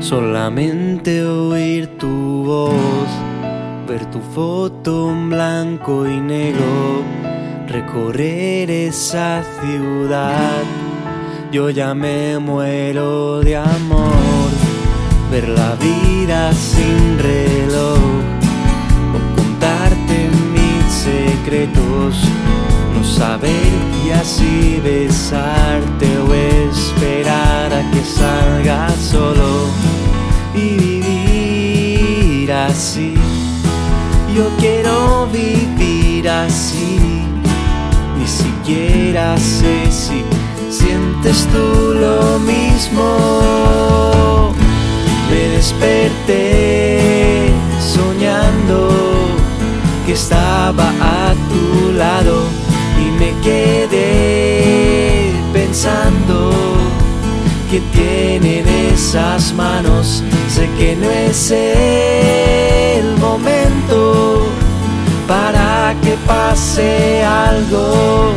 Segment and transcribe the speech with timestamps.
[0.00, 3.10] Solamente oír tu voz,
[3.86, 7.04] ver tu foto en blanco y negro,
[7.68, 10.62] recorrer esa ciudad.
[11.52, 14.50] Yo ya me muero de amor,
[15.30, 17.98] ver la vida sin reloj,
[19.14, 22.24] o contarte mis secretos,
[22.94, 23.72] no saber
[24.06, 26.09] y así besarte
[34.34, 36.98] Yo quiero vivir así,
[38.16, 40.24] ni siquiera sé si
[40.70, 44.52] sientes tú lo mismo.
[45.28, 48.88] Me desperté soñando
[50.06, 52.44] que estaba a tu lado
[53.00, 56.52] y me quedé pensando
[57.68, 60.22] que tienen esas manos.
[60.48, 62.49] Sé que no es el
[66.50, 68.32] pase algo.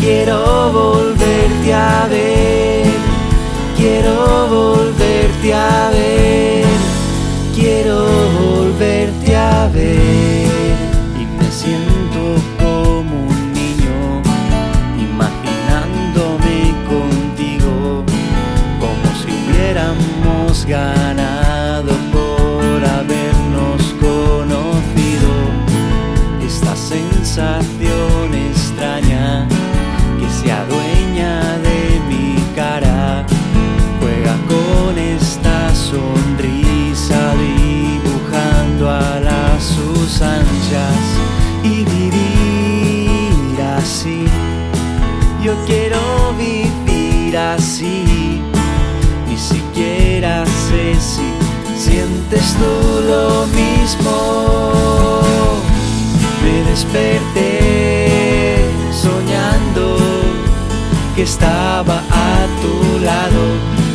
[0.00, 2.86] Quiero volverte a ver,
[3.76, 4.14] quiero
[4.46, 6.64] volverte a ver,
[7.56, 7.98] quiero
[8.40, 10.76] volverte a ver.
[11.20, 12.22] Y me siento
[12.62, 13.98] como un niño,
[15.08, 16.58] imaginándome
[16.92, 18.04] contigo,
[18.82, 21.27] como si hubiéramos ganado
[40.16, 41.04] anchas
[41.62, 44.24] y vivir así.
[45.42, 48.40] Yo quiero vivir así,
[49.28, 51.28] ni siquiera sé si
[51.78, 52.72] sientes tú
[53.06, 55.20] lo mismo.
[56.42, 59.98] Me desperté soñando
[61.14, 63.42] que estaba a tu lado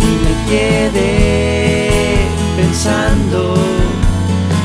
[0.00, 2.20] y me quedé
[2.56, 3.40] pensando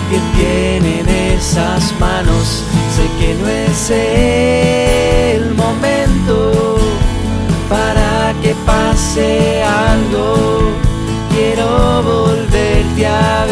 [0.10, 1.08] que tienen
[1.42, 2.64] esas manos.
[2.96, 6.78] Sé que no es el momento
[7.68, 10.72] para que pase algo.
[11.34, 13.51] Quiero volverte a ver.